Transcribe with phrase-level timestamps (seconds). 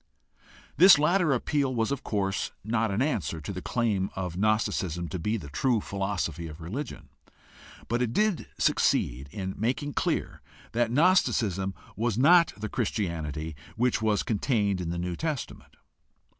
[0.77, 5.19] This latter appeal was of course not an answer to the claim of Gnosticism to
[5.19, 7.09] be the true philosophy of religion,
[7.87, 10.41] but it did succeed in making clear
[10.71, 15.77] that Gnosticism was not the Christianity which was contained in the New Testament.